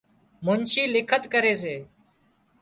[0.45, 1.75] منڇي لکت ڪري سي